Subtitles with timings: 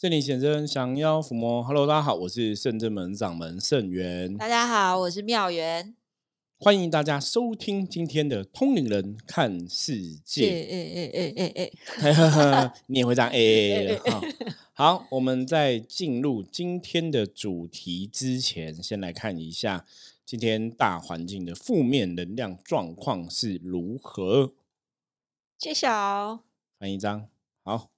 [0.00, 1.62] 圣灵显真，降妖伏魔。
[1.62, 4.34] Hello，大家好，我是圣真门掌门圣元。
[4.38, 5.94] 大家好，我是妙元。
[6.58, 10.48] 欢迎大家收听今天的通灵人看世界。
[10.48, 11.70] 哎哎哎哎
[12.64, 14.54] 哎， 你也会这样哎哎哎。
[14.72, 19.84] 好，我们在进入今天的主题之前，先来看一下
[20.24, 24.54] 今天大环境的负面能量状况是如何。
[25.58, 26.40] 揭晓。
[26.78, 27.28] 翻一张。
[27.62, 27.90] 好，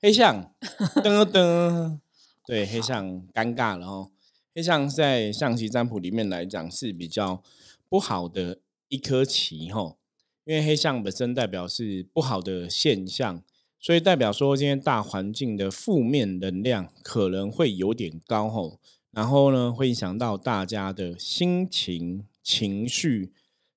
[0.00, 0.52] 黑象
[1.02, 1.98] 噔噔，
[2.46, 4.10] 对，黑象尴尬了哦。
[4.54, 7.42] 黑象在象棋占卜里面来讲是比较。
[7.88, 8.58] 不好的
[8.88, 9.96] 一颗棋哈，
[10.44, 13.40] 因为黑象本身代表是不好的现象，
[13.78, 18.80] 所以代表说今天大环境的负面能量可能会有点高吼，
[19.12, 23.30] 然后呢会影响到大家的心情情绪，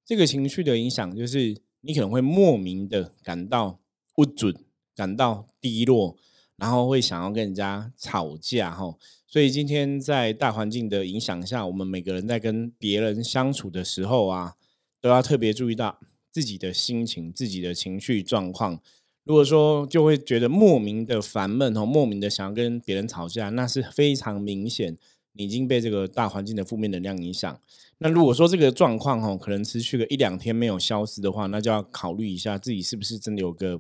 [0.03, 3.79] 这个情绪的影响就是你可能会莫名的感到
[4.15, 4.55] 不准，
[4.99, 6.17] 感到低落，
[6.57, 8.93] 然后会想要跟人家吵架哈。
[9.25, 14.55] 所以今天在大环境的影响下，我们每个人在跟别人相处的时候啊，
[14.99, 15.97] 都要特别注意到
[16.29, 18.81] 自己的心情、自己的情绪状况。
[19.23, 24.97] 如果说就会觉得莫名的烦闷哦，莫名的想要跟别人吵架，那是非常明显，
[25.31, 27.61] 你已经被这个大环境的负面能量影响。
[27.99, 33.79] 那如果说这个状况哦，可能持续个一两天没有消失的话，那就要考虑一下自己是不是真的有个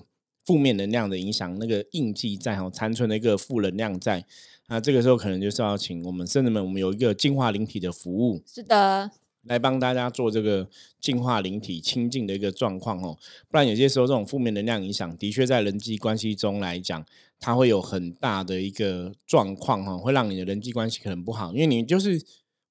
[0.49, 4.25] 负面能量的影响，那个印记在哦，残存的一个负能量在。
[4.67, 9.11] 那这个时候可能就是要请我们圣人们，我们有一个净化灵体的服务，是的，
[9.43, 10.67] 来帮大家做这个
[10.99, 13.15] 净化灵体清净的一个状况哦。
[13.47, 17.05] 不然有些时候这种负面能量影响，的确在人际关系中来讲，
[17.39, 22.19] 它会有很大的一个状况哈，会让你的人际关系可能不好，因为你就是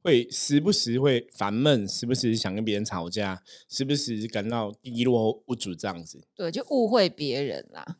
[0.02, 6.22] 会时不时会烦闷，时不时想跟别人吵架，时不时感到低落无助这样子。
[6.34, 7.98] 对，就误会别人啦。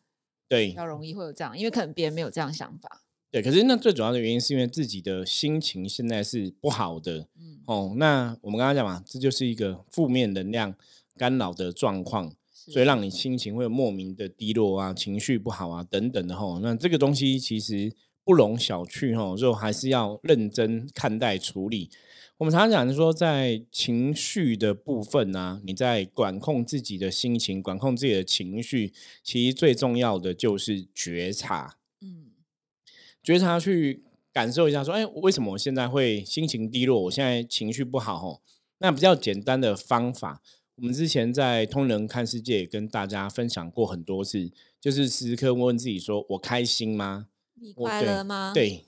[0.48, 3.02] 对，比较容易会有这样，因为可能别人没有这样想法。
[3.30, 10.75] 对，可是那最主要的原因是因为自己的心情现在是不好的，嗯，哦，那我们刚刚讲嘛，这就是一个负面能量
[11.14, 16.58] 干扰的状况，所以让你心情会有莫名的低落啊，情绪不好啊等等的吼。
[16.60, 17.92] 那这个东西其实
[18.28, 21.89] 不容小觑哦，就还是要认真看待处理。
[22.37, 31.78] 我们常常讲说，在情绪的部分呢，你在管控自己的心情，管控自己的情绪，其实最重要的就是觉察。
[32.03, 32.33] 嗯
[33.22, 37.05] 觉察去感受一下，说，哎，为什么我现在会心情低落？
[37.05, 38.41] 我现在情绪不好，哦。
[38.81, 40.43] 那比较简单的方法，
[40.77, 47.28] 我们之前在通人看世界跟大家分享过很多次，就是时刻问问自己，说我开心吗？
[47.60, 48.52] 你快乐吗？
[48.54, 48.84] 对，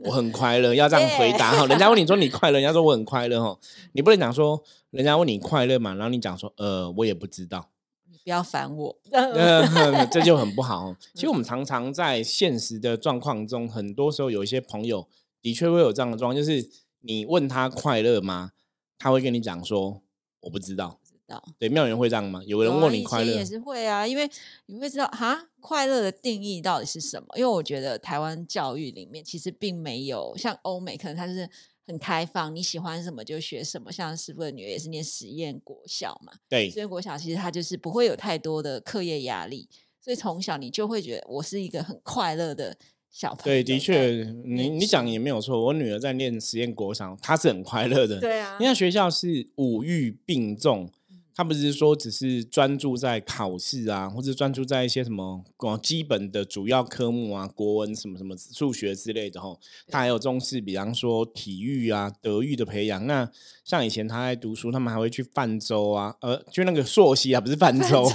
[0.00, 0.74] 我很快乐。
[0.74, 1.66] 要这样回答哈。
[1.66, 3.58] 人家问你说你 快乐，人家说我很快乐，哈。
[3.92, 7.70] 你不能讲说人家问你快乐嘛，然后你讲说，呃，我也不知道。
[8.10, 8.96] 你不要烦我，
[10.12, 10.94] 这就很不好。
[11.14, 15.08] 其实我们常常在现实的状况中，很多时候有一些朋友
[15.40, 16.68] 的确会有这样的状况，就是
[17.00, 18.52] 你问他快乐吗？
[18.98, 20.02] 他会跟你讲说
[20.40, 20.98] 我不知道。
[21.04, 22.42] 知道对妙人会这样吗？
[22.46, 24.28] 有人问你快乐也是会啊，因为
[24.66, 27.28] 你会知道哈快乐的定义到底是什么？
[27.36, 31.48] 因为我觉得台湾教育里面其实并没有像欧美，可能它是。
[31.84, 33.90] 很开放，你喜欢什么就学什么。
[33.90, 39.68] 像师傅的女儿也是念实验国小嘛，对，实验国小其实它就是不会有太多的课业压力，
[40.00, 42.78] 所以从小你就会觉得我是一个很快乐的
[43.10, 43.56] 小朋友。
[43.56, 45.60] 对，的确，你你讲也没有错。
[45.60, 48.20] 我女儿在念实验国小，她是很快乐的。
[48.20, 50.88] 对啊，因为学校是五育并重。
[51.34, 55.42] 他不是说只是专注在考试啊，或者专注在一些什么
[55.82, 59.58] 基本的主要科目啊，国文什么什么数学之类的吼。
[59.88, 63.06] 他还有重视，比方说体育啊、德育的培养。
[63.06, 63.28] 那
[63.64, 68.06] 像以前他在读书，他们还会去泛舟啊，呃，就那个溯溪啊，不是泛舟，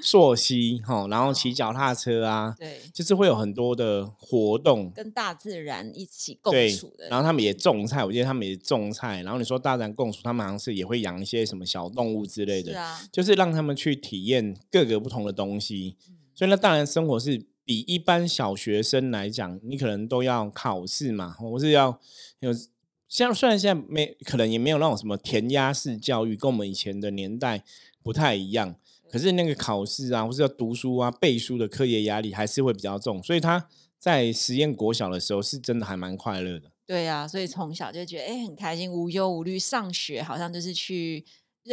[0.00, 7.08] 溯溪哈，然后骑脚踏车啊，对，就是会有很多的活动，跟大自然一起共处的。
[7.08, 9.22] 然后他们也种菜，我记得他们也种菜。
[9.22, 12.59] 然后你说大自然共处，他们好像是也会养一些什么小动物之类。
[12.64, 15.96] 是啊，就是让他们去体验各个不同的东西，
[16.34, 22.00] 所以那当然生活是比一般小学生来讲，你可能都要考试嘛，或是要
[22.40, 22.50] 有
[23.06, 27.62] 像虽然现在没可能也没有那种什么填鸭式教育，跟我们以前的年代
[28.02, 28.74] 不太一样，
[29.10, 33.68] 可是那个考试啊，或是要读书啊、背书的课业压力还是会比较重，所以他
[33.98, 36.72] 在实验国小的时候是真的还蛮快乐的。
[36.86, 41.24] 对呀，所以从小就觉得哎很开心，无忧无虑，上学好像就是去。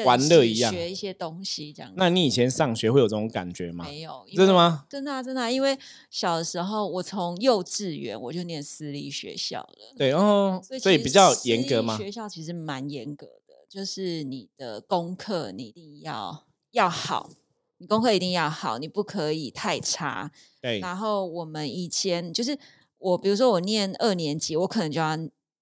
[0.05, 1.91] 玩乐一样，学一些东西这样。
[1.95, 3.85] 那你以前上学会有这种感觉吗？
[3.85, 4.85] 没有，真的吗？
[4.89, 5.51] 真的啊，真的。
[5.51, 5.77] 因为
[6.09, 9.93] 小的时候，我从幼稚园我就念私立学校了。
[9.97, 11.97] 对哦，所以比较严格吗？
[11.97, 17.29] 学校其实蛮严格的，就是你的功课你一定要要好，
[17.77, 20.31] 你功课一定要好，你不可以太差。
[20.61, 20.79] 对。
[20.79, 22.57] 然后我们以前就是
[22.97, 25.17] 我比如说我念二年级，我可能就要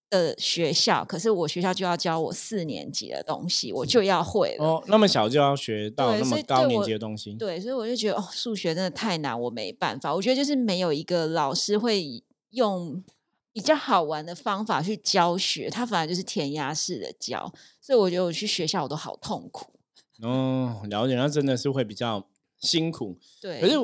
[0.10, 4.66] 的学校，可是我学校就要教我四年级的东西，我就要会了。
[4.66, 10.14] 哦，那么小就要学到那么高年级的东西，对，所以我就觉得哦，数学真的太难，我没办法。
[10.14, 13.04] 我觉得就是没有一个老师会用
[13.52, 19.74] 比较好玩的方法去教学，他反而就是填鸭式的教，所以我觉得我去学校我都好痛苦。
[20.22, 22.28] 哦，了解，那真的是会比较
[22.60, 23.18] 辛苦。
[23.42, 23.76] 对，可是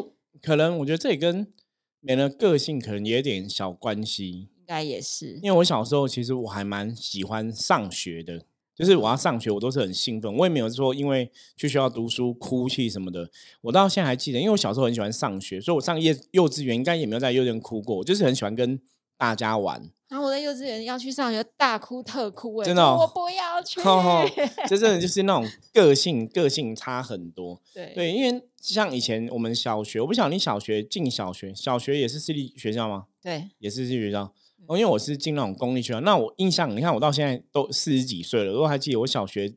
[0.41, 1.51] 可能我觉得这也跟
[1.99, 4.49] 每人的个性可能也有点小关系。
[4.71, 8.41] 应该也是因为我小时候其实我还蛮喜欢上学的，
[8.73, 13.29] 就是我要上学，我都是很兴奋，我也没有说因为去学校读书哭泣什么的。
[13.59, 18.79] 我到现在还记得，因为我小时候很喜欢上学，所以我上幼幼稚园应该也没有在幼稚园哭过，我就是很喜欢跟
[19.17, 19.91] 大家玩。
[20.07, 23.81] 然后我在幼稚园要去上学，大哭特哭、欸，真的哦我不要去。
[24.69, 27.61] 这真的就是那种个性个性差很多。
[27.73, 33.07] 对对，因为像以前我们小学，我不晓得你小学进小学，小学也是私立学校吗？
[33.21, 34.33] 对也是私立学校。
[34.67, 39.53] 哦，因为我是进那种公立学校，那我印象，你看我到现在都四十几岁了，我都还记得我小学，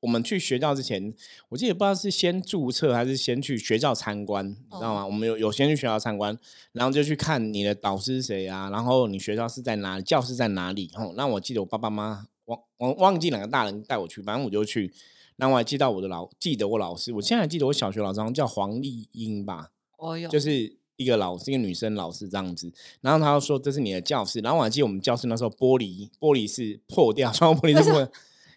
[0.00, 1.12] 我们去学校之前，
[1.48, 5.04] 我记得不知道是先注册还是先去学校参观，你知道吗？
[5.04, 6.38] 我们有有先去学校参观，
[6.72, 10.90] 然后就去看你的导师是谁啊，然后你学校是在哪里，教室在哪里。
[10.94, 14.92] 哦，那我记得我爸爸妈妈忘忘忘记两个大人带我去，反正我就去。
[15.36, 22.70] 然后我还记到我的老记得我老师，我现在还记得我小学老师好像叫黄丽英吧，哦有，就是一个老师，一个女生老师这样子。
[23.00, 28.12] 然后他就说这是你的教室，然后我还记得我们教室那时候玻璃玻璃是破掉， 窗户玻璃是破掉，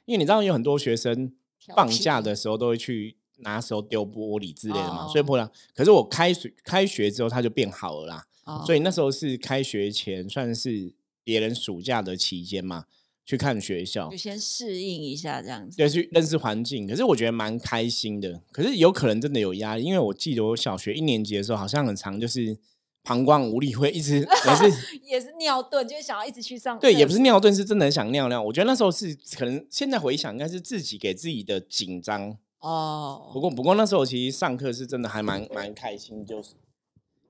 [0.05, 1.31] 因为你知道有很多学生
[1.75, 5.49] 放假的时候都会去拿手丢玻璃之类的嘛，哦所以破掉。
[5.73, 10.93] 可是我开学开学之后它就变好了啦，哦所以那时候是开学前算是
[11.23, 12.85] 别人暑假的期间嘛，
[13.31, 14.17] 去看学校就。
[14.17, 15.77] 先适应一下这样子。
[15.77, 18.41] 对，去认识环境，可是我觉得蛮开心的。
[18.51, 22.57] 可是有可能真的有压力，因为我记得我小学一年级的时候，好像很长，就是
[23.03, 26.77] 膀胱无力，会一直 也是也是尿遁，就是想要一直去上。
[26.77, 27.19] 对，也不是。
[27.19, 28.43] 尿遁，是真的很想尿尿。
[28.43, 32.37] 我觉得那时候是可能现在回想，应该是自己给自己的紧张。
[32.59, 36.49] 哦不，过不过那时候其实上课是真的还蛮蛮开心，就是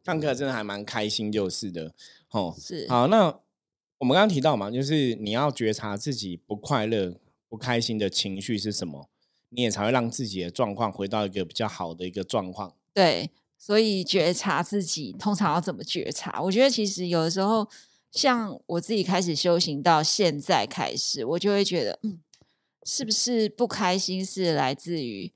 [0.03, 1.93] 上课真的还蛮开心，就是的。
[2.31, 3.39] 哦，是好，那
[4.01, 7.15] 我们刚刚提到嘛，就是你要觉察自己不快乐、
[7.47, 9.07] 不开心的情绪是什么，
[9.49, 12.75] 你也才会让自己的状况回到一个比较好的一个状况。
[12.95, 16.41] 对，所以觉察自己通常要怎么觉察？
[16.41, 17.69] 我觉得其实有的时候，
[18.09, 22.19] 像我自己开始修行到现在开始，我就会觉得，嗯，
[22.83, 25.31] 是不是不开心是来自于，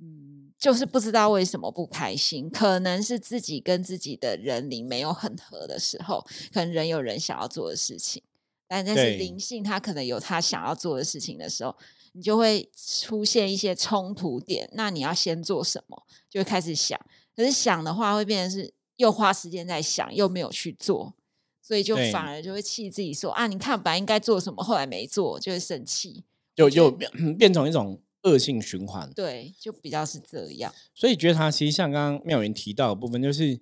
[0.00, 8.22] 嗯，就是不知道为什么不开心，可能是自己跟自己的人灵没有很合的时候，可能人有人想要做的事情，
[8.66, 11.76] 但但是灵性它可能有它想要做的事情的时候，
[12.12, 14.68] 你就会出现一些冲突点。
[14.72, 16.02] 那你要先做什么？
[16.30, 16.98] 就会开始想。
[17.36, 21.12] 可是想的话，会变成是又花时间在想，又没有去做，
[21.60, 26.24] 所以就反而就会气自己说啊，你看本来应该做什么，后来没做，就会生气。
[26.54, 29.10] 就就变变成一种恶性循环。
[29.14, 30.70] 对，就比较是这样。
[30.94, 33.58] 所以觉察其实像刚刚妙云提到的部分，就是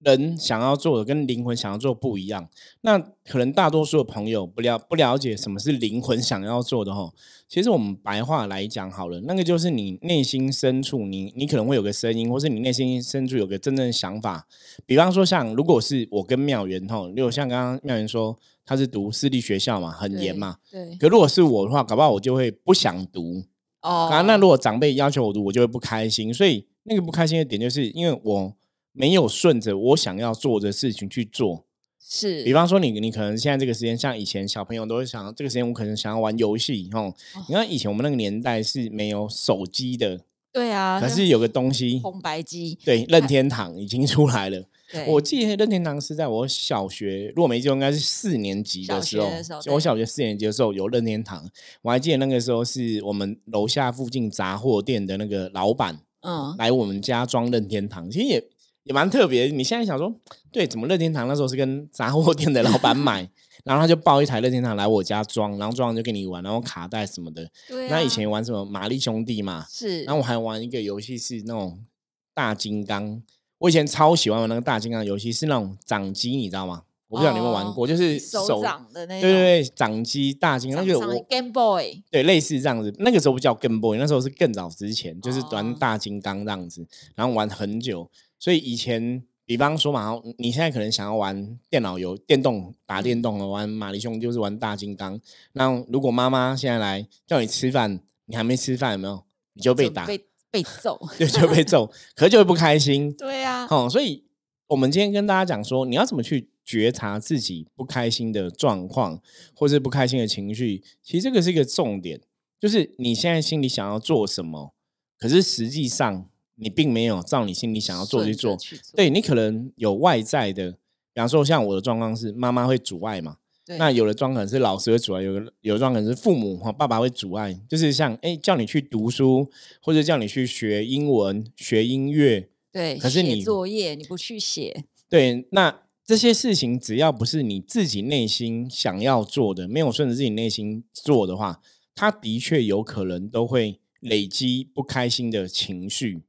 [0.00, 2.48] 人想要做的跟灵魂想要做不一样。
[2.82, 7.12] 那可能大多数的朋友不了不了解什么是灵魂想要做的哈。
[7.48, 14.46] 其实我们白话来讲好了，那个就是你内心深处，你你可能会有个声音，或是你内心深处有个真正的想法。
[14.84, 20.56] 比方说，像如果是我跟妙元哈，如果像刚刚妙元说他是读私立学校嘛，很严对嘛。
[20.70, 23.44] 对，可如果是我的话，搞不好我就会不想读。
[23.86, 26.34] 哦啊，那如果长辈要求我读，我就会不开心。
[26.34, 28.52] 所以那个不开心的点，就是因为我
[28.92, 31.64] 没有顺着我想要做的事情去做。
[32.08, 37.12] 是，比方说你，你可能现在这个时间，像以前小朋友都会想，这个时间我可能想要玩游戏哦。
[37.48, 40.20] 你看以前我们那个年代是没有手机的，
[40.52, 44.62] 对啊，可是有个东西，红白机，对，任天堂已经出来了。
[44.92, 49.28] 对，我记得任天堂是在我小学，如果没记错，应该是四年级的时候。
[49.42, 51.48] 小候就我小学四年级的时候有任天堂，
[51.82, 58.42] 我还记得那个时候是我们楼下附近杂货店的那个老板嗯，来我们家装任天堂，其实也
[58.84, 59.46] 也蛮特别。
[59.46, 60.14] 你现在想说，
[60.50, 63.28] 对，怎么任天堂那时候是跟杂货店的老板 买，
[63.64, 67.48] 然后他就抱一台任天堂来我家装，然后装完就给你玩，然后卡带什么的。
[67.68, 71.84] 对啊，那以前玩什么玛丽兄弟嘛，是，然后我还玩一个游戏是那种
[72.32, 73.22] 大金刚，
[73.58, 76.82] 我以前超喜欢玩那个大金刚的游戏，是那种掌机，你知道吗？
[77.08, 86.84] 我不知道你有没有玩过，就是手掌的那种，对对对，掌机大金刚那个掌上的我 Game Boy，对类似这样子，那个时候不叫 Game Boy，那时候是更早之前，就是玩哦大金刚这样子，
[87.14, 88.10] 然后玩很久。
[88.38, 95.18] 所以以前，比方说嘛，你现在可能想要玩电脑游、电动打电动的，玩玛丽兄就是玩大金刚。
[95.52, 99.22] 那如果妈妈现在来叫你吃饭，你还没吃饭，有没有？
[99.54, 100.12] 你就被打，就
[100.56, 103.12] 被被揍， 对，就被揍，可是就会不开心。
[103.16, 104.24] 对啊，哦，所以
[104.68, 109.20] 我们今天跟大家讲说，你要怎么去觉察自己不开心的状况，
[109.54, 110.82] 或是不开心的情绪。
[111.02, 112.20] 其实这个是一个重点，
[112.58, 114.74] 就是你现在心里想要做什么，
[115.18, 118.56] 可是实际上你并没有照你心里想要做去做。
[118.94, 120.72] 对你可能有外在的，
[121.12, 123.36] 比方说像我的状况是妈妈会阻碍嘛。
[123.78, 129.50] 那有的状况是老师会阻碍，有的有的状况是父母哈爸爸会阻碍，就是像哎叫你去读书，
[129.82, 141.60] 或者叫你去学英文、学音乐，对，可是你作业你不去写，对，那这些事情只要不是你自己内心想要做的，没有顺着自己内心做的话，
[141.96, 146.22] 他的确有可能都会累积不开心的情绪。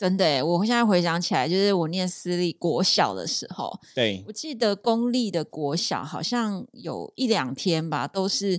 [0.00, 8.58] 真的，我现在回想起来，就是我念私立国小的时候，对我记得公立的国小好像有一两天吧，都是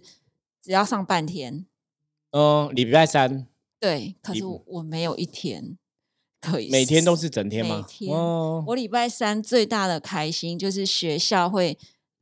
[0.62, 1.66] 只要上半天。
[2.30, 3.48] 嗯，礼拜三。
[3.80, 5.80] 对，可是我没有一天
[6.40, 7.84] 可以，每天都是整天吗？
[7.88, 8.16] 天，
[8.68, 11.76] 我礼拜三最大的开心就是学校会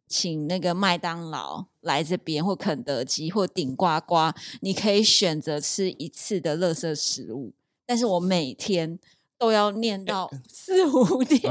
[0.08, 7.52] 请那个麦当劳来这边，或肯德基，或顶呱呱，你可以选择吃一次的垃圾食物。
[7.90, 9.00] 但是我每天
[9.40, 11.42] 都要念到 四五点，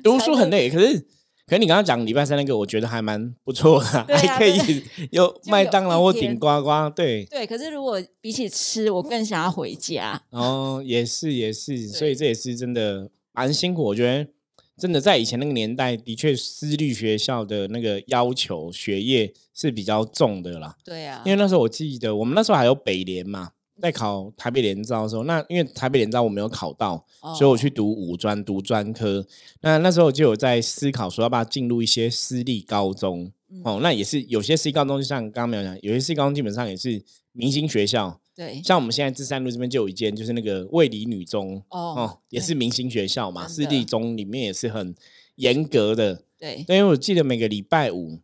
[0.00, 0.70] 读书很累。
[0.70, 0.96] 可是，
[1.44, 3.84] 可是你刚刚讲礼拜三那个，我觉得还蛮不错的，
[4.16, 6.88] 还可以 有麦当劳或顶呱呱。
[6.94, 10.22] 对对，可是如果比起吃，我更想要回家。
[10.30, 13.82] 哦，也是也是， 所以这也是真的蛮辛苦。
[13.82, 14.30] 我觉得
[14.78, 20.76] 真的在以前那个年代，的确私立学校的那个要求学业是比较重的啦。
[20.84, 23.50] 对啊，因为那时候我记得我们那时候还有北联嘛。
[23.80, 27.04] 在考台北联招的时候，那因为台北联招我没有考到，
[27.36, 29.26] 所以我去读五专，读专科。
[29.60, 33.30] 那那时候就有在思考说要不要进入一些私立高中
[33.64, 33.78] 哦。
[33.82, 38.20] 那也是有些私立高中，就像刚刚没有讲，有些私立高中基本上也是明星学校。
[38.34, 43.48] 对，像我们现在芝山路这边就有一间，就是那个卫理女中哦，也是明星学校嘛。
[43.48, 44.94] 私立中里面也是很
[45.36, 46.22] 严格的。
[46.38, 48.18] 对，因为我记得每个礼拜五。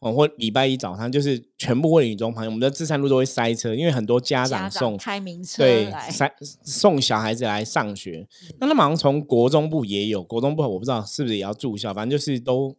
[0.00, 8.24] 哦，或礼拜一早上就是全部为女中朋友，我们的自山路都会塞车，因为很多家长送开名车对塞送小孩子来上学。
[8.60, 12.76] 那他马上从国中部也有，国中部我不知道是不是也要住校，反正就是都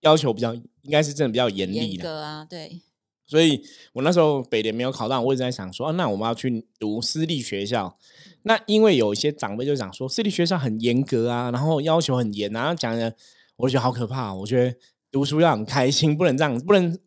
[0.00, 2.44] 要求比较，应该是真的比较严厉的啊。
[2.44, 2.80] 对，
[3.26, 7.96] 所以我那时候北联没有考到，我一直在想说，那我们要去读私立学校。
[8.42, 13.14] 那因为有一些长辈就讲说，私立学校很严格啊，然后要求很严，然后讲的
[13.58, 14.76] 我觉得好可怕，我觉得。
[15.16, 16.98] 读书要很开心，不能这样， 不能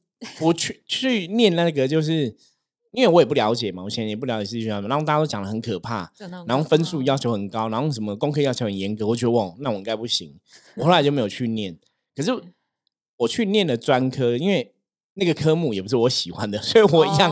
[0.41, 2.35] 我去去念那个，就是
[2.91, 6.11] 因为我也不了解嘛，我现在也不了解戏剧学校，然后大家都讲的很可怕，
[6.47, 10.39] 然后分数要求很高，然后什么功课要求很严格，我觉得哇，那我应该不行，
[10.77, 11.77] 我后来就没有去念。
[12.15, 12.31] 可是
[13.17, 14.73] 我去念了专科，因为
[15.13, 17.31] 那个科目也不是我喜欢的，所以我一样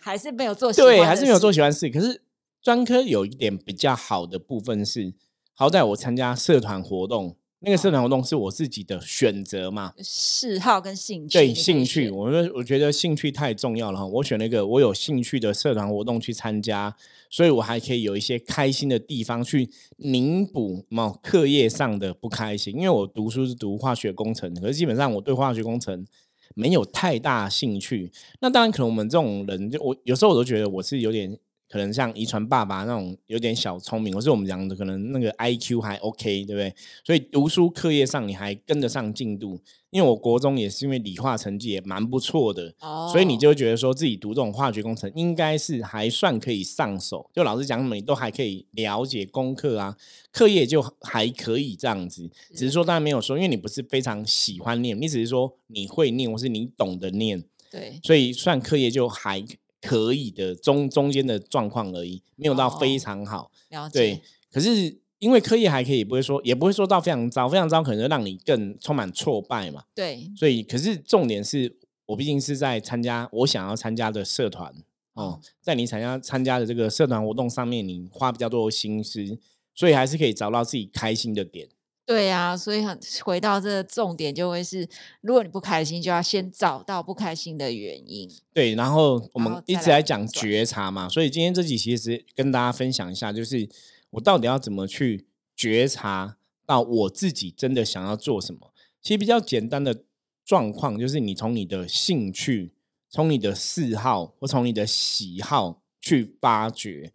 [0.00, 1.88] 还是没有做对，还是没有做喜欢事。
[1.88, 2.22] 可是
[2.60, 5.14] 专科有一点比较好的部分是，
[5.54, 7.36] 好歹我参加社团活动。
[7.60, 9.92] 那个社团活动是我自己的选择嘛？
[9.98, 11.36] 嗜好跟兴趣。
[11.36, 14.06] 对，兴趣，我说我觉得兴趣太重要了哈。
[14.06, 16.94] 我选了一个我有兴趣的社团活动去参加，
[17.28, 22.76] 所以我还可以有一些开心的地方去弥补嘛课业上的不开心。
[22.76, 26.06] 因为我读书是读化学工程，可是基本上我对化学工程
[26.54, 28.12] 没有太大兴趣。
[28.40, 31.36] 那当然，可能我们这种人，就我有时候我都觉得我是有点。
[31.68, 36.74] 可能像遗传爸爸那种有点小聪明，或是我们讲的可能那个 I Q 还 OK，对不对？
[37.04, 39.60] 所以读书课业上你还跟得上进度。
[39.90, 42.74] 因为我国中也是因为理化成绩也蛮不错的，
[43.10, 47.30] 所以你就觉得说自己读这种化学工程应该是还算可以上手。
[47.32, 49.96] 就老师讲什么你都还可以了解功课啊，
[50.30, 52.30] 课业就还可以这样子。
[52.54, 59.42] 只是说当然没有说，因为你不是非常喜欢念，你只是说你会念或是你懂得念，对，所以算课业就还。
[59.80, 63.50] 可以的中中间的状况而已，没有到非常好。
[63.92, 64.20] 对，
[64.50, 69.84] 可是因为科业还可以，不会说也不会说到非常糟，非常糟可能让你更充满挫败嘛。
[69.94, 74.74] 对，所以可是重点是我毕竟是在参加我想要参加的社团
[75.14, 79.38] 哦，在你参加参加的这个社团活动上面，你花比较多的心思，
[79.74, 81.68] 所以还是可以找到自己开心的点。
[82.08, 84.88] 对呀，所以很回到这个重点，就会是
[85.20, 88.26] 如果你不开心，就要先找到不开心的原因。
[88.54, 93.68] 对，然后我们一直在讲觉察嘛，所以今天这集其实跟大家分享一下，就是
[94.08, 98.72] 我到底要怎么去觉察到我自己真的想要做什么。
[99.02, 100.04] 其实比较简单的
[100.46, 102.72] 状况，就是你从你的兴趣、
[103.10, 107.12] 从你的嗜好或从你的喜好去发掘。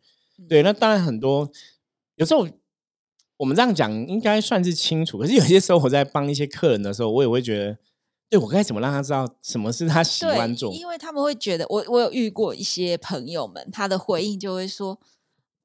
[0.48, 1.52] 对，那当然很多
[2.18, 2.48] 有时候。
[3.38, 7.78] 我们这样讲应该算是清楚，可是有些时候我在帮一些客人的时候，我也会觉得，
[8.30, 10.74] 对我该怎么让他知道什么是他喜欢做？
[10.74, 15.00] 因为他们会觉得，我我有遇过一些朋友们，他的回应就会说：“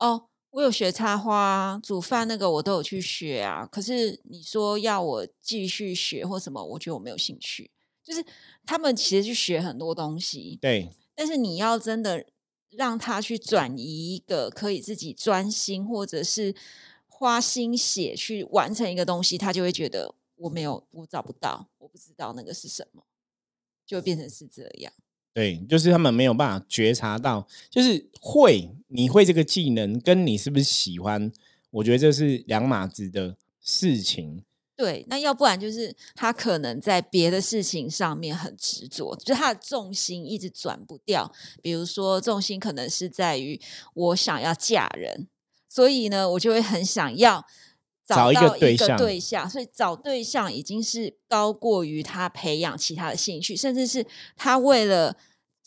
[0.01, 3.67] 哦，我有学插花、煮饭那个，我都有去学啊。
[3.71, 7.71] 可是你说要我继续学或什么，我觉得我没有兴趣。
[8.03, 8.25] 就是
[8.65, 12.25] 他们其实去学很多东西，对，但是你要真的
[12.71, 16.55] 让他去转移一个可以自己专心，或者是
[17.19, 23.03] 花心血去完成一个东西，他就会觉得我没有，我找不到，我不知道那个是什么，
[23.85, 24.93] 就变成是这样。
[25.35, 31.33] 对，就是他们没有办法觉察到，就是会你会这个技能，跟你是不是喜欢，
[31.71, 34.45] 我觉得这是两码子的事情。
[34.77, 41.33] 对，那要不然就是他可能在别的事情上面很执着，就是他的重心一直转不掉。
[41.61, 43.61] 比如说，重心可能是在于
[43.95, 45.27] 我想要嫁人，
[45.69, 47.45] 所以呢，我就会很想要
[48.07, 49.49] 找到一个对象，对象。
[49.49, 54.07] 所以找对象已经是高过于他培养其他的兴趣，甚至是
[54.37, 55.17] 他为了。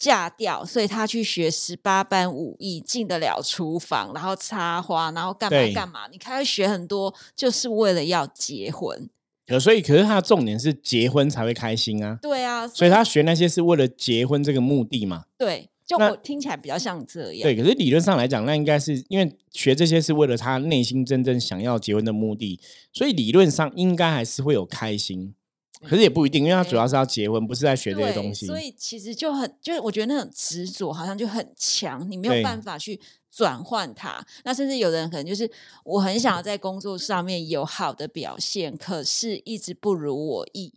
[0.02, 6.08] 嫁掉，所以他去学十八般武艺，进得了厨房，然后插花，然后干嘛干嘛？
[6.12, 9.08] 你开始学很多，就是为了要结婚。
[9.46, 12.18] 可所以，可是他的重点是结婚才会开心啊。
[12.20, 15.26] 对啊，所以他学那些是为了结婚这个目的嘛？
[15.38, 17.42] 对，就我听起来比较像这样。
[17.44, 22.60] 对，可是理论上来讲，那应该是因为学这些是为了他内心真正想要结婚的目的，
[22.94, 25.34] 所以理论上应该还是会有开心。
[25.84, 28.46] 可是也不一定，因为他主要是要结婚，不是在学这些东西。
[28.46, 34.24] 所以其实就很，就是我觉得那种执着好像就很强，你没有办法去转换它。
[34.44, 35.50] 那甚至有的人可能就是
[35.84, 40.72] 我很想要在工作上面有好的表现，可是一直不如我意。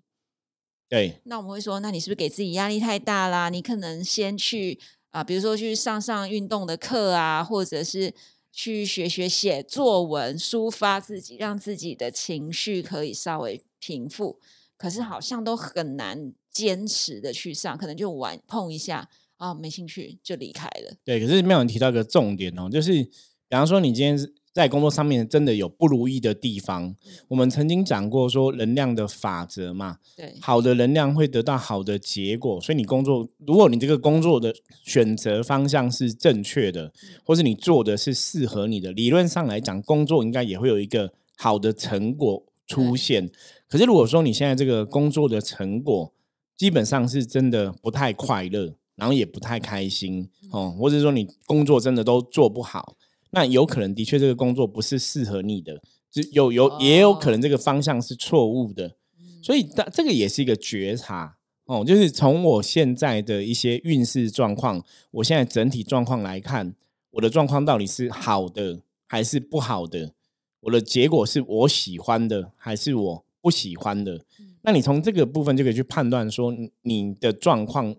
[0.88, 1.21] 对。
[1.25, 3.50] 那我们会说，那你是不是给自己压力太大啦？
[3.50, 4.78] 你可能先去
[5.14, 8.12] 啊，比如说去上上运动的课啊，或者是
[8.50, 14.40] 去学学写作文，抒发自己，让自己的情绪可以稍微平复。
[14.76, 20.97] 可是好像都很难坚持的去上，可能就玩碰一下啊，没兴趣就离开了。
[21.04, 23.11] 对，可是妙文提到一个重点哦，就是比
[23.50, 24.18] 方说你今天
[24.54, 26.94] 在工作上面真的有不如意的地方，
[27.26, 34.54] 我们曾经讲过说能量的法则嘛，对，好的能量会得到好的结果，所以你工作，如果你这个工作的
[34.85, 36.92] 选择方向是正确的，
[37.24, 43.29] 或是你做的是适合你的，理论上来讲，工作应该也会有一个好的成果出现。
[43.68, 46.12] 可是，如果说你现在这个工作的成果
[46.57, 52.94] 基本上是真的不太快乐，然后也不太开心哦，或者说你工作真的都做不好，
[53.35, 58.97] 那有可能的确这个工作不是适合你的，就有有也有可能这个方向是错误的，
[59.42, 66.75] 所以这这个也是一个觉察哦，就是从我现在的一些运势状况，我现在整体状况来看，
[67.11, 70.12] 我的状况到底是好的还是不好的？
[70.61, 73.25] 我的结果是我喜欢的还是我？
[73.42, 74.25] 不喜欢的，
[74.62, 77.94] 那你从这个部分就可以去判断说你的状况，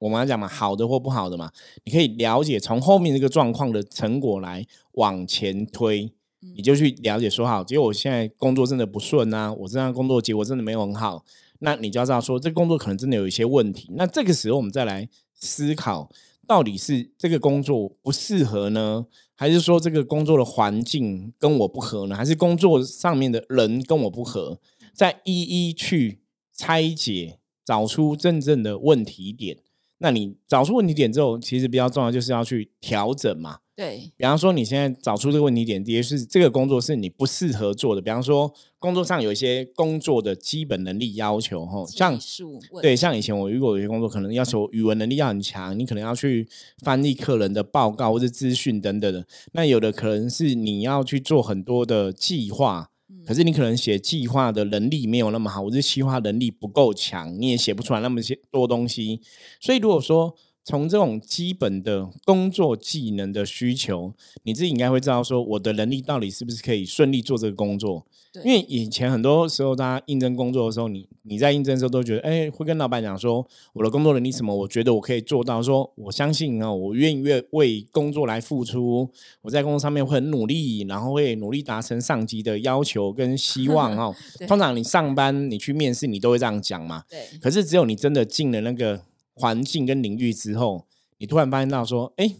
[0.00, 1.52] 我们来讲嘛，好的或不好的嘛，
[1.84, 6.10] 你可以了解从后面这个状况的成果来往前推，
[6.56, 11.24] 你就去了解说好，结果我现在工作真的不顺啊，我这样工作结果真的没有很好，
[11.60, 16.10] 那你就要知道说这工作可能真的有一些问题，那这个时候我们再来思考，
[16.46, 19.06] 到底是这个工作不适合呢？
[19.36, 22.16] 还是说这个工作的环境跟我不合呢？
[22.16, 24.58] 还是工作上面的人跟我不合？
[24.92, 26.20] 再一一去
[26.54, 29.58] 拆解，找出真正的问题点。
[30.02, 33.58] 那你找出问题点之后，其实比较重要就是要去调整嘛。
[33.76, 38.02] 对，比方说你现在找出这个问题点，的确是这个工作是你不适合做的。
[38.02, 42.18] 比方说工作上有一些工作的基本能力要求，吼，像
[42.82, 46.46] 对，像以前我如果有些工作，可能要求语文能力要很强，你可能要去
[46.82, 49.26] 翻译客人的报告或者资讯等等的。
[49.52, 52.89] 那有的可能是你要去做很多的计划，
[53.26, 59.20] 可是你可能写计划的能力没有那么好，或者计划能力不够强，你也写不出来那么些多东西。
[59.60, 68.06] 所以如果说，从这种基本的工作技能的需求，你自己应该会知道，说我的能力到底是不是可以顺利做这个工作。
[68.44, 75.60] 因为以前很多时候，大家应征工作的时候，你你在应征的时候都觉得，哎，会跟老板讲说，我的工作能力什么，我觉得我可以做到。
[75.60, 79.10] 说我相信啊，我愿意为为工作来付出，
[79.42, 84.14] 我在工作上面会很努力，然后会努力达成上级的要求跟希望哦。
[84.46, 87.02] 通常你上班，你去面试，你都会这样讲嘛。
[87.10, 87.18] 对。
[87.40, 89.00] 可是只有你真的进了那个。
[89.40, 92.36] 环境跟领域之后，你突然发现到说，哎，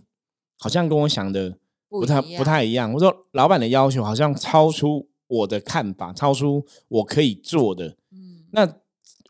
[0.59, 1.57] 好像跟我想的
[1.89, 2.93] 不太不太一样。
[2.93, 7.97] 我说，老板的要求好像超出我的看法，超出我可以做的。
[8.13, 8.77] 嗯，那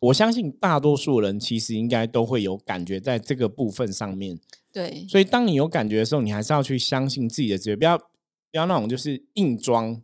[0.01, 4.37] 我相信大多数人其实应该都会有感觉在这个部分上面。
[4.73, 8.05] 对，所以当你有感觉的时候，你还是要去相信自己的直觉，不要不
[8.53, 9.95] 要那种就是硬装。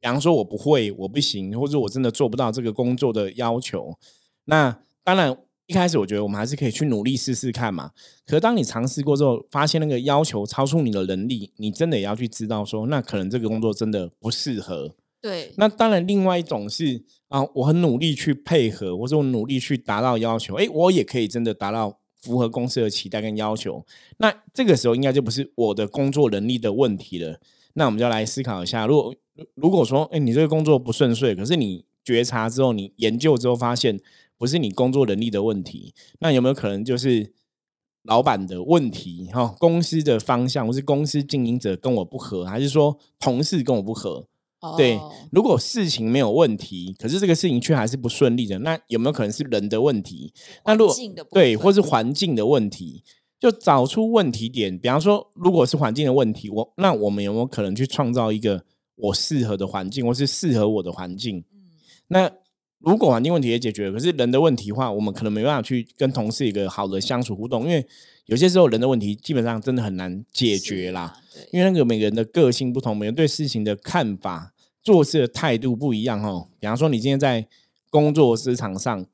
[0.00, 3.98] 比方说，我不会，我不行，或者我真的做不到这个工作的要求。
[4.46, 5.36] 那当然。
[5.72, 7.92] 一开始我觉得我们还是可以去努力试试看嘛。
[8.26, 14.94] 可是当你尝试过之后，发现那个要求超出你的能力，你真的也要去知道说，那可能这个工作真的不适合。
[15.22, 23.82] 对，那当然，另外一种是啊，我很努力去配合，或者我努力去达到要求，诶，我也可以真的达到符合公司的期待跟要求。
[24.18, 27.40] 那这个时候应该就不是我的工作能力的问题了。
[27.72, 29.14] 那我们就来思考一下，如果
[29.54, 33.98] 如果说，哎，你这个工作不顺遂，可是你觉察之后，你研究之后发现
[34.42, 37.32] 不是你工作能力的问题，那有没有可能就是
[38.02, 39.28] 老板的问题？
[39.32, 44.26] 哈，公司的方向，或是公司经营者跟我不合，还是说同事跟我不合？
[44.76, 44.98] 对，
[45.30, 50.34] 如果事情没有问题，可是这个事情却还是不顺利的，那有没有可能是人的问题？
[50.66, 50.96] 那如果
[51.30, 53.04] 对，或是环境的问题，
[53.38, 54.76] 就找出问题点。
[54.76, 58.64] 比方说，如果是环境的问题，我那我们有没有可能去创造一个
[58.96, 61.38] 我适合的环境，或是适合我的环境？
[61.52, 61.62] 嗯，
[62.08, 62.32] 那
[62.84, 67.86] 如果环境问题也解决了，可是人的问题的话，我们可能没办法去跟同事一个好的相处互动，因为
[68.26, 71.16] 有些时候人的问题基本上真的很难解决啦。
[71.50, 74.52] 因为那个每个人的个性不同，每个人对事情的看法。
[74.84, 76.48] 做事的态度不一样哦。
[76.58, 77.46] 比方说，你今天在
[77.88, 79.06] 工作职场上，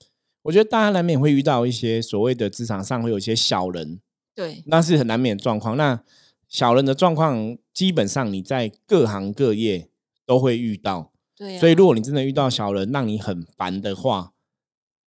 [0.45, 4.01] 我觉得大家难免会遇到一些所谓的职场上会有一些小人，
[4.35, 5.77] 对，那是很难免的状况。
[5.77, 6.01] 那
[6.49, 9.91] 小人的状况，基本上你在各行各业
[10.25, 11.13] 都会遇到。
[11.39, 14.33] 对，所以如果你真的遇到小人让你很烦的话，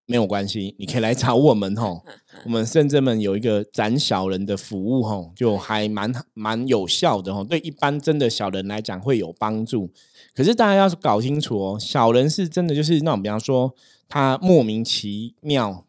[0.06, 2.04] 没有关系，你可以来找我们吼。
[2.44, 7.44] 我们深圳们有一个斩小人的服务吼，就还蛮蛮有效的吼。
[7.44, 9.92] 对一般真的小人来讲会有帮助。
[10.34, 13.72] 可是大家要搞清楚哦，小人是真的就是那种，比方说
[14.08, 15.84] 他莫名其妙，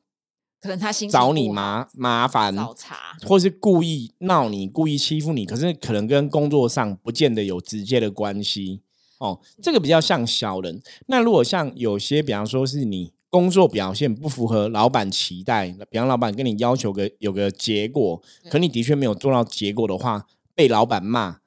[0.62, 2.96] 可能他心找你麻麻烦，找茬，
[3.28, 5.46] 或是故意闹你，故意欺负你。
[5.48, 8.82] 可是可能跟工作上不见得有直接的关系
[9.22, 9.40] 哦。
[9.62, 10.82] 这个比较像小人。
[11.08, 13.14] 那如果像有些，比方说是你。
[13.32, 21.38] 工作表现不符合老板期待，比方老板跟你要求个有个结果，可你的确没有做到结果的话，被老板骂，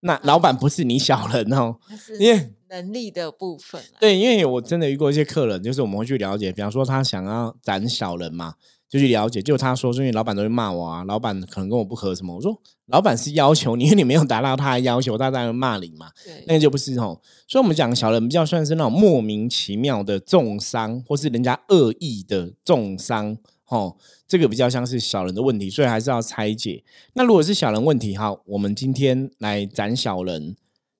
[0.00, 1.76] 那老板不是你小人哦，
[2.18, 3.78] 因为能力的部分。
[4.00, 8.54] 对，因为我真的遇过一些客人，就是我们会去了解，比方说他想要斩小人嘛。
[8.94, 12.32] 就去了解，就他说，因为老板都会骂我啊，老板可能跟我不合什么。
[12.32, 16.12] 我说，老板是要求你，因为你没有达到他的要求，他在骂你嘛。
[16.24, 17.20] 对，那就不是哦。
[17.48, 23.36] 所以，我们讲小人比较算是那种莫名其妙的重伤，或是人家恶意的重伤，
[23.68, 23.96] 哦，
[24.28, 26.84] 这个比较像是小人的问题，所以还是要拆解。
[27.14, 30.54] 那如果是小人问题，哈，我们今天来斩小人，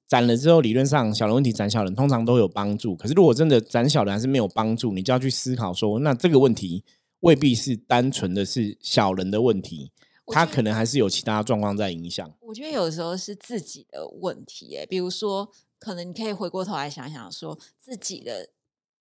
[0.09, 2.97] 斩了之后，理论上小人问题斩小人通常都有帮助。
[2.97, 6.83] 可是，如果真的斩小人还是没有帮助，你就要去思考说，那这个问题。
[7.25, 9.91] 未必是单纯的是小人的问题，
[10.27, 12.37] 他可能还是有其他状况在影响。
[12.43, 18.51] 我觉得有时候是自己的问题，哎，比如说，可能你可以回过头来想想，说自己的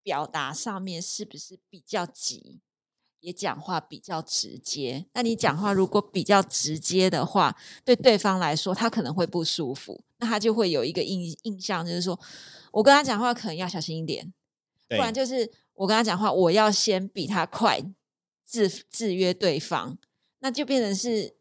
[0.02, 2.62] 表达上面是不是比较急，
[3.20, 5.06] 也讲话比较直接。
[5.14, 12.18] 那你讲话如果比较直接的话，对对方来说他可能会不舒服，那他就会有一个印印象，就是说
[12.72, 14.34] 我跟他讲话可能要小心一点，
[14.88, 17.84] 不然就是我跟他讲话，我要先比他快。
[18.46, 19.98] 制制约对方，
[20.40, 21.36] 那就变成是，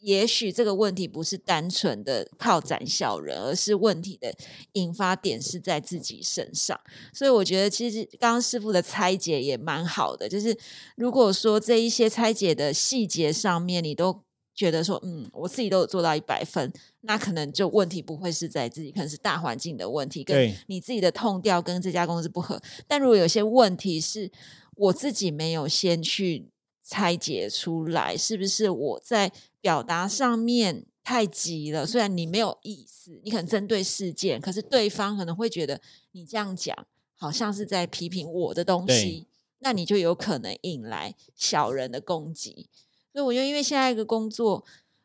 [0.00, 4.34] 也许这个问题不是单纯的靠展小人，而是问题的
[4.72, 6.80] 引发点是在自己身上。
[7.12, 10.28] 所以我觉得，其实刚刚师傅的拆解也蛮好的。
[10.28, 10.56] 就是
[10.96, 22.60] 如果说这一些拆解的细节上面，你都觉得说，嗯，我自己都有做到一百分，那可能就问题不会是在自己，可能是大环境的问题，跟你自己的痛调跟这家公司不合。
[22.86, 24.30] 但如果有些问题是，
[24.76, 26.50] 我自己没有先去
[26.82, 31.86] 拆解出来，是不是我在表达上面太急了？
[31.86, 35.80] 虽然你没有意思，你可能针对事件，可是对方可能会觉得
[36.12, 36.76] 你这样讲
[37.14, 39.26] 好像是在批评我的东西，
[39.60, 42.68] 那你就有可能引来小人的攻击。
[43.12, 44.64] 所以我觉得，因为现在一个工作。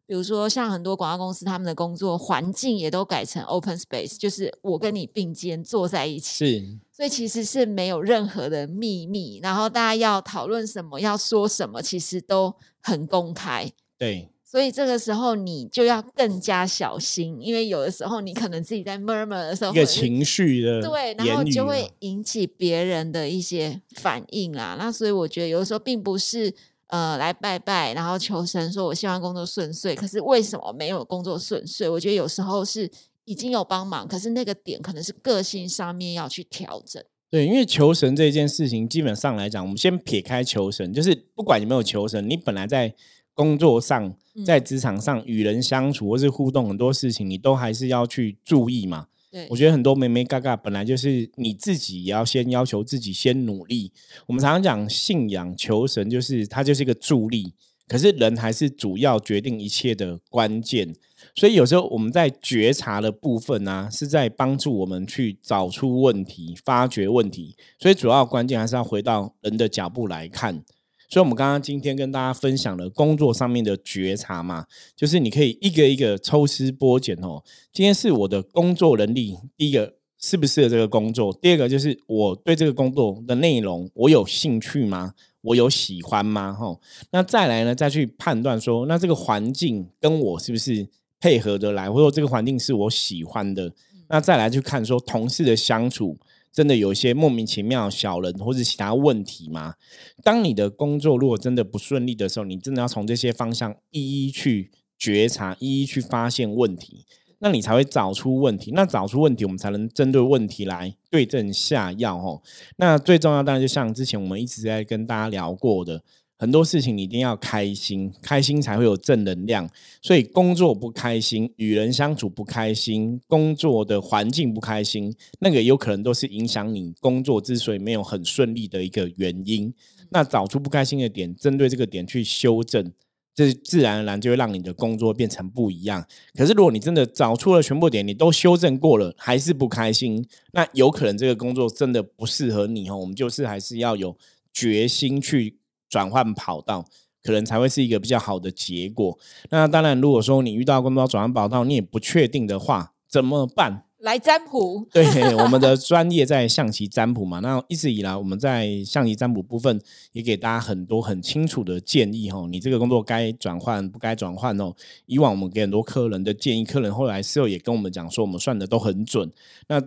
[0.10, 13.70] 比如说，像很多广告公司，他们的工作环境也都改成 open space，就是我跟你并肩坐在一起，是，所以其实是没有任何的秘密，然后大家要讨论什么，要说什么，其实都很公开。
[13.98, 24.78] 对，所以这个时候你就要更加小心，因为有的时候你可能自己在 murmur 的时候，一个情绪的对，然后就会引起别人的一些反应啦。
[24.80, 26.56] 那所以我觉得有的时候并不是。
[26.88, 31.90] 呃，来拜拜，然后求神说：“我希望工作顺遂。”可是为什么没有工作顺遂？
[31.90, 32.90] 我觉得有时候是
[33.26, 37.04] 已经有帮忙，可是那个点可能是个性上面要去调整。
[37.30, 42.96] 对，因为求神这件事情，基本上来讲，我们先撇开求神，就是不管有没有求神，你本来在
[43.34, 49.08] 工作上、在职场上与人相处或是互动很多事情，你都还是要去注意嘛。
[49.50, 53.92] 我觉得很多妹妹嘎嘎本来就是你自己也要先要求自己先努力。
[54.26, 57.54] 我们常常讲信仰求神，就是它就是一个助力，
[57.88, 60.96] 可是人还是主要决定一切的关键。
[61.36, 67.56] 所以有时候我们在觉察的部分呢，是在帮助我们去找出问题、发掘问题。
[67.80, 70.64] 所以主要关键还是要回到人的脚步来看。
[71.10, 74.66] 所以，我们刚刚今天跟大家分享了工作上面的觉察嘛，
[74.96, 77.42] 就是你可以一个一个抽丝剥茧哦。
[77.72, 81.32] 今天是我的工作能力，第一个适不适合这个工作？
[81.42, 85.14] 第二个就是我对这个工作的内容我有兴趣吗？
[85.42, 86.52] 我有喜欢吗？
[86.52, 90.86] 吼，那再来呢，再去判断说，那这个环境跟我是不是
[91.22, 93.72] 配合得来，或者说这个环境是我喜欢的？
[94.10, 96.18] 那再来去看说同事的相处。
[96.58, 99.76] 真的有一些莫名其妙小人或者其他问题吗？
[100.24, 107.06] 当你的工作如果真的不顺利的时候，你真的要从这些方向一一去觉察，一一去发现问题，
[107.38, 108.72] 那你才会找出问题。
[108.72, 112.18] 那找出问题，我们才能针对问题来对症下药。
[112.18, 112.42] 哦，
[112.78, 116.02] 那最重要当然就像之前我们一直在跟大家聊过的。
[116.40, 119.68] 很多事情你一定要开心，开心才会有正能量。
[120.04, 129.74] 所以工作不开心，与人相处不开心，工作的环境不开心，那个有可能都是影响你工作之所以没有很顺利的一个原因。
[130.10, 132.94] 那找出不开心的点，针对这个点去修正，
[133.34, 136.06] 这自然而然就会让你的工作变成不一样。
[136.36, 142.98] 可是如果你真的找出了全部点，你都修正过了，还是不开心，那有可能这个工作真的不适合你哦。
[142.98, 144.16] 我们就是还是要有
[144.54, 145.58] 决心去。
[145.90, 146.86] 转换跑道，
[147.24, 149.18] 可能才会是一个比较好的结果。
[149.50, 153.84] 那当然，如果说你遇到工作转换跑道，你也不确定的话，怎么办？
[154.00, 154.88] 来占卜。
[154.94, 155.04] 对，
[155.38, 157.40] 我们的专业在象棋占卜嘛。
[157.40, 162.46] 那一直以来，我们在象棋占卜部分也给大家很多很清楚的建议哈。
[162.48, 164.72] 你这个工作该转换不该转换哦。
[165.08, 169.32] 以往我们给很多客人的建议，客人后来事后也跟我们讲说，我们算的都很准。
[169.68, 169.82] 那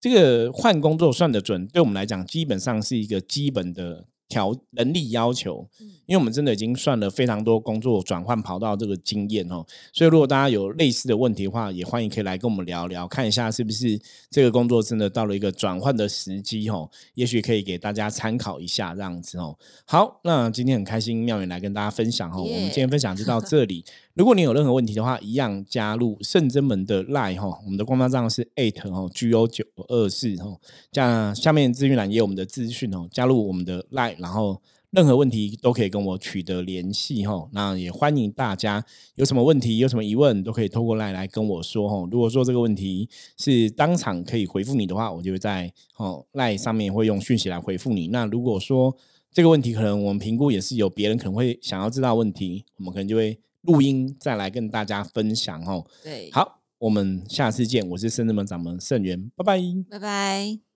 [0.00, 4.04] 这个换工作算的准，对我们来讲，基本上是一个基本的。
[4.30, 5.68] 条能力要求，
[6.06, 19.58] 因为我们真的已经算了非常多工作转换跑道这个经验哦，所以如果大家有类似的问题的话，也欢迎可以来跟我们聊聊，看一下是不是这个工作真的到了一个转换的时机哦，也许可以给大家参考一下这样子哦。
[19.84, 23.84] 好，那今天很开心妙远来跟大家分享哦，我们今天分享就到这里。
[24.14, 30.58] 如果你有任何问题的话，一样加入圣真门的 line 哈，我们的官方账号是 eight 哈 g o 九二四哈，
[30.90, 37.48] 加下面资讯栏也有我们的资讯哦，加入我们的 line，然后任何问题都可以跟我取得联系哈。
[37.52, 42.08] 那也欢迎大家有什么问题、有什么疑问，都可以透过 line 来跟我说哈。
[42.10, 48.08] 如果说这个问题是当场可以回复你的话，我就会在哦 line 上面会用讯息来回复你。
[48.08, 48.94] 那如果说
[49.32, 53.38] 这个问题可能我们评估也是有别人可能会想要知道问题，我们可能就会。
[53.62, 55.86] 录音再来跟大家分享哦。
[56.02, 57.86] 对，好，我们下次见。
[57.90, 60.69] 我是圣智门掌门盛元，拜拜，拜拜。